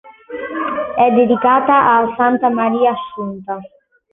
È 0.95 1.11
dedicata 1.11 1.95
a 1.99 2.15
Santa 2.17 2.49
Maria 2.49 2.91
Assunta. 2.91 3.59